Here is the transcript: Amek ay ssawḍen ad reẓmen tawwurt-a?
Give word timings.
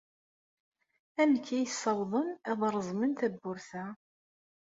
Amek 1.21 1.45
ay 1.57 1.67
ssawḍen 1.69 2.27
ad 2.49 2.59
reẓmen 2.73 3.11
tawwurt-a? 3.19 3.85